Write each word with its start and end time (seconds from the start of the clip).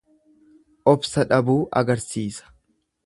Obsa 0.93 1.25
dhabuu 1.33 1.59
agarsiisa. 1.83 2.51